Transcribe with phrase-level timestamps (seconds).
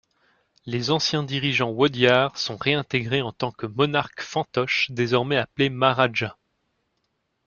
[0.65, 6.39] Les anciens dirigeants Wodeyar sont réintégrés en tant que monarques fantoches désormais appelés Maharaja.